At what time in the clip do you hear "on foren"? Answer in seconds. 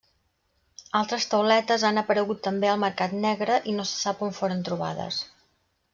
4.29-4.69